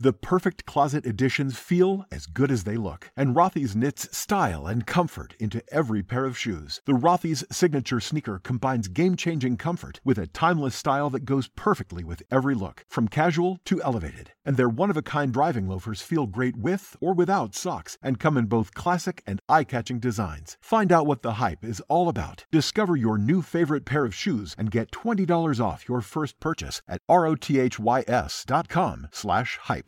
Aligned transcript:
The 0.00 0.12
perfect 0.12 0.64
closet 0.64 1.06
additions 1.06 1.58
feel 1.58 2.06
as 2.12 2.26
good 2.26 2.52
as 2.52 2.62
they 2.62 2.76
look, 2.76 3.10
and 3.16 3.34
Rothy's 3.34 3.74
knits 3.74 4.16
style 4.16 4.68
and 4.68 4.86
comfort 4.86 5.34
into 5.40 5.60
every 5.72 6.04
pair 6.04 6.24
of 6.24 6.38
shoes. 6.38 6.80
The 6.84 6.92
Rothy's 6.92 7.44
signature 7.50 7.98
sneaker 7.98 8.38
combines 8.38 8.86
game-changing 8.86 9.56
comfort 9.56 10.00
with 10.04 10.16
a 10.16 10.28
timeless 10.28 10.76
style 10.76 11.10
that 11.10 11.24
goes 11.24 11.48
perfectly 11.48 12.04
with 12.04 12.22
every 12.30 12.54
look, 12.54 12.84
from 12.88 13.08
casual 13.08 13.58
to 13.64 13.82
elevated. 13.82 14.30
And 14.44 14.56
their 14.56 14.68
one-of-a-kind 14.68 15.32
driving 15.32 15.66
loafers 15.66 16.00
feel 16.00 16.28
great 16.28 16.56
with 16.56 16.96
or 17.00 17.12
without 17.12 17.56
socks 17.56 17.98
and 18.00 18.20
come 18.20 18.36
in 18.36 18.46
both 18.46 18.74
classic 18.74 19.20
and 19.26 19.42
eye-catching 19.48 19.98
designs. 19.98 20.56
Find 20.60 20.92
out 20.92 21.08
what 21.08 21.22
the 21.22 21.34
hype 21.34 21.64
is 21.64 21.80
all 21.88 22.08
about. 22.08 22.44
Discover 22.52 22.94
your 22.94 23.18
new 23.18 23.42
favorite 23.42 23.84
pair 23.84 24.04
of 24.04 24.14
shoes 24.14 24.54
and 24.56 24.70
get 24.70 24.92
$20 24.92 25.60
off 25.60 25.88
your 25.88 26.02
first 26.02 26.38
purchase 26.38 26.82
at 26.86 27.04
rothys.com 27.08 29.08
slash 29.10 29.58
hype. 29.62 29.87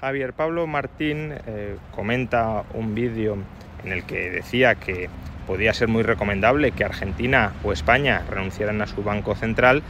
Javier 0.00 0.34
Pablo 0.34 0.66
Martín 0.66 1.32
eh, 1.46 1.76
comenta 1.94 2.64
un 2.74 2.94
vídeo 2.94 3.38
en 3.82 3.92
el 3.92 4.04
que 4.04 4.30
decía 4.30 4.74
que 4.74 5.08
podía 5.46 5.72
ser 5.72 5.88
muy 5.88 6.02
recomendable 6.02 6.72
que 6.72 6.84
Argentina 6.84 7.52
o 7.64 7.72
España 7.72 8.22
renunciaran 8.28 8.82
a 8.82 8.86
su 8.86 9.02
banco 9.02 9.34
central 9.34 9.82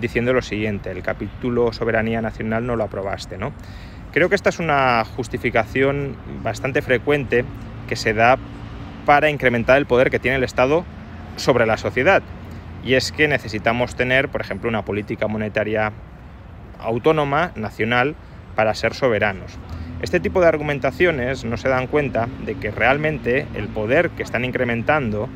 diciendo 0.00 0.32
lo 0.32 0.42
siguiente, 0.42 0.90
el 0.90 1.02
capítulo 1.02 1.72
soberanía 1.72 2.20
nacional 2.20 2.66
no 2.66 2.74
lo 2.74 2.84
aprobaste, 2.84 3.38
¿no? 3.38 3.52
Creo 4.12 4.28
que 4.28 4.34
esta 4.34 4.48
es 4.48 4.58
una 4.58 5.04
justificación 5.04 6.16
bastante 6.42 6.82
frecuente 6.82 7.44
que 7.88 7.94
se 7.94 8.14
da 8.14 8.38
para 9.06 9.30
incrementar 9.30 9.78
el 9.78 9.86
poder 9.86 10.10
que 10.10 10.18
tiene 10.18 10.38
el 10.38 10.44
Estado 10.44 10.84
sobre 11.36 11.66
la 11.66 11.76
sociedad. 11.76 12.22
Y 12.84 12.94
es 12.94 13.12
que 13.12 13.28
necesitamos 13.28 13.94
tener, 13.94 14.28
por 14.28 14.40
ejemplo, 14.40 14.68
una 14.68 14.84
política 14.84 15.28
monetaria 15.28 15.92
autónoma, 16.80 17.52
nacional, 17.54 18.16
para 18.54 18.74
ser 18.74 18.94
soberanos. 18.94 19.58
Este 20.02 20.20
tipo 20.20 20.40
de 20.40 20.48
argumentaciones 20.48 21.44
no 21.44 21.56
se 21.56 21.68
dan 21.68 21.86
cuenta 21.86 22.28
de 22.44 22.56
que 22.56 22.70
realmente 22.70 23.46
el 23.54 23.68
poder 23.68 24.10
que 24.10 24.22
están 24.22 24.44
incrementando 24.44 25.28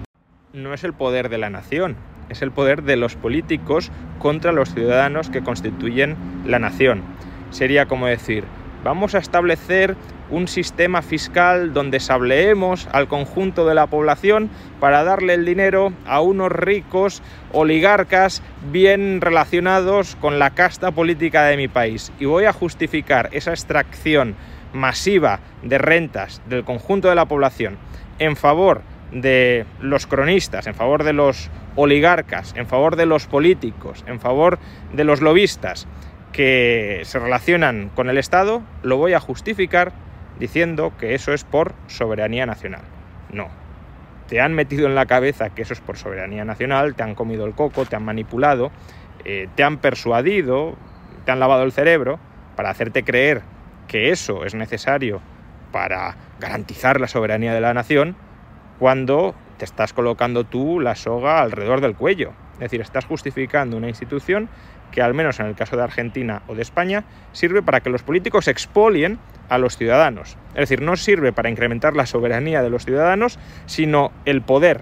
no 0.52 0.74
es 0.74 0.82
el 0.84 0.92
poder 0.92 1.28
de 1.28 1.38
la 1.38 1.50
nación, 1.50 1.96
es 2.28 2.42
el 2.42 2.50
poder 2.50 2.82
de 2.82 2.96
los 2.96 3.14
políticos 3.14 3.92
contra 4.18 4.52
los 4.52 4.72
ciudadanos 4.72 5.30
que 5.30 5.42
constituyen 5.42 6.16
la 6.44 6.58
nación. 6.58 7.02
Sería 7.50 7.86
como 7.86 8.06
decir, 8.06 8.44
vamos 8.82 9.14
a 9.14 9.18
establecer 9.18 9.96
un 10.30 10.48
sistema 10.48 11.02
fiscal 11.02 11.72
donde 11.72 12.00
sableemos 12.00 12.88
al 12.92 13.08
conjunto 13.08 13.66
de 13.66 13.74
la 13.74 13.86
población 13.86 14.50
para 14.80 15.04
darle 15.04 15.34
el 15.34 15.44
dinero 15.44 15.92
a 16.06 16.20
unos 16.20 16.50
ricos 16.50 17.22
oligarcas 17.52 18.42
bien 18.70 19.20
relacionados 19.20 20.16
con 20.16 20.38
la 20.38 20.50
casta 20.50 20.90
política 20.90 21.44
de 21.44 21.56
mi 21.56 21.68
país. 21.68 22.12
Y 22.18 22.24
voy 22.24 22.44
a 22.44 22.52
justificar 22.52 23.28
esa 23.32 23.50
extracción 23.50 24.34
masiva 24.72 25.40
de 25.62 25.78
rentas 25.78 26.42
del 26.48 26.64
conjunto 26.64 27.08
de 27.08 27.14
la 27.14 27.26
población 27.26 27.78
en 28.18 28.36
favor 28.36 28.82
de 29.12 29.66
los 29.80 30.06
cronistas, 30.06 30.66
en 30.66 30.74
favor 30.74 31.04
de 31.04 31.12
los 31.12 31.50
oligarcas, 31.76 32.54
en 32.56 32.66
favor 32.66 32.96
de 32.96 33.06
los 33.06 33.26
políticos, 33.26 34.04
en 34.06 34.20
favor 34.20 34.58
de 34.92 35.04
los 35.04 35.20
lobistas 35.20 35.86
que 36.32 37.02
se 37.04 37.18
relacionan 37.18 37.90
con 37.94 38.10
el 38.10 38.18
Estado, 38.18 38.62
lo 38.82 38.96
voy 38.96 39.14
a 39.14 39.20
justificar 39.20 39.92
diciendo 40.38 40.92
que 40.98 41.14
eso 41.14 41.32
es 41.32 41.44
por 41.44 41.74
soberanía 41.86 42.46
nacional. 42.46 42.82
No. 43.32 43.48
Te 44.28 44.40
han 44.40 44.54
metido 44.54 44.86
en 44.86 44.94
la 44.94 45.06
cabeza 45.06 45.50
que 45.50 45.62
eso 45.62 45.72
es 45.72 45.80
por 45.80 45.96
soberanía 45.96 46.44
nacional, 46.44 46.94
te 46.94 47.02
han 47.02 47.14
comido 47.14 47.46
el 47.46 47.54
coco, 47.54 47.84
te 47.84 47.96
han 47.96 48.04
manipulado, 48.04 48.72
eh, 49.24 49.48
te 49.54 49.62
han 49.62 49.78
persuadido, 49.78 50.76
te 51.24 51.32
han 51.32 51.40
lavado 51.40 51.62
el 51.62 51.72
cerebro 51.72 52.18
para 52.56 52.70
hacerte 52.70 53.04
creer 53.04 53.42
que 53.86 54.10
eso 54.10 54.44
es 54.44 54.54
necesario 54.54 55.20
para 55.70 56.16
garantizar 56.40 57.00
la 57.00 57.06
soberanía 57.06 57.54
de 57.54 57.60
la 57.60 57.74
nación, 57.74 58.16
cuando 58.78 59.34
te 59.58 59.64
estás 59.64 59.92
colocando 59.92 60.44
tú 60.44 60.80
la 60.80 60.94
soga 60.94 61.40
alrededor 61.40 61.80
del 61.80 61.94
cuello. 61.94 62.32
Es 62.54 62.60
decir, 62.60 62.80
estás 62.80 63.04
justificando 63.04 63.76
una 63.76 63.88
institución 63.88 64.48
que 64.96 65.02
al 65.02 65.12
menos 65.12 65.38
en 65.40 65.46
el 65.46 65.54
caso 65.54 65.76
de 65.76 65.82
Argentina 65.82 66.40
o 66.46 66.54
de 66.54 66.62
España 66.62 67.04
sirve 67.32 67.60
para 67.60 67.80
que 67.80 67.90
los 67.90 68.02
políticos 68.02 68.48
expolien 68.48 69.18
a 69.50 69.58
los 69.58 69.76
ciudadanos. 69.76 70.38
Es 70.54 70.60
decir, 70.60 70.80
no 70.80 70.96
sirve 70.96 71.34
para 71.34 71.50
incrementar 71.50 71.94
la 71.94 72.06
soberanía 72.06 72.62
de 72.62 72.70
los 72.70 72.86
ciudadanos, 72.86 73.38
sino 73.66 74.10
el 74.24 74.40
poder, 74.40 74.80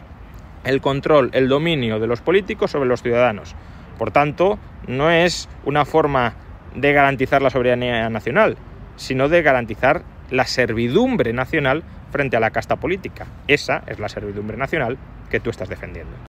el 0.63 0.81
control, 0.81 1.31
el 1.33 1.49
dominio 1.49 1.99
de 1.99 2.07
los 2.07 2.21
políticos 2.21 2.71
sobre 2.71 2.89
los 2.89 3.03
ciudadanos. 3.03 3.57
Por 3.99 4.13
tanto, 4.13 4.61
no 4.87 5.11
es 5.11 5.49
una 5.65 5.85
forma 5.85 6.35
de 6.77 6.93
garantizar 6.93 7.43
la 7.43 7.51
soberanía 7.51 8.09
nacional, 8.09 8.57
sino 8.95 9.29
de 9.29 9.43
garantizar 9.43 10.03
la 10.31 10.45
servidumbre 10.45 11.33
nacional 11.33 11.83
frente 12.13 12.37
a 12.37 12.41
la 12.41 12.51
casta 12.51 12.77
política. 12.77 13.27
Esa 13.49 13.83
es 13.89 13.99
la 13.99 14.09
servidumbre 14.09 14.57
nacional 14.57 14.97
que 15.29 15.41
tú 15.41 15.51
estás 15.51 15.69
defendiendo. 15.69 16.34